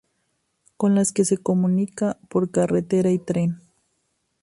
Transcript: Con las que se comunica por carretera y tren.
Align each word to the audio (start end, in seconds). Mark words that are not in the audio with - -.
Con 0.77 0.95
las 0.95 1.11
que 1.11 1.25
se 1.25 1.37
comunica 1.37 2.17
por 2.27 2.49
carretera 2.49 3.11
y 3.11 3.19
tren. 3.19 3.61